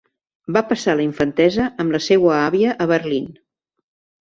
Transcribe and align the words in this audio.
Va 0.55 0.63
passar 0.69 0.95
la 0.99 1.03
infantesa 1.07 1.67
amb 1.85 1.95
la 1.97 2.01
seua 2.07 2.33
àvia 2.39 2.75
a 2.87 2.91
Berlín. 2.95 3.31